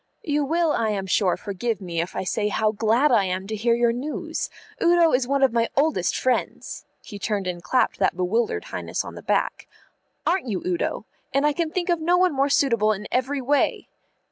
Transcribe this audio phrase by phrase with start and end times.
[0.23, 3.55] "You will, I am sure, forgive me if I say how glad I am to
[3.55, 4.49] hear your news.
[4.81, 9.13] Udo is one of my oldest friends" he turned and clapped that bewildered Highness on
[9.13, 9.67] the back
[10.25, 11.05] "aren't you, Udo?
[11.35, 13.89] and I can think of no one more suitable in every way."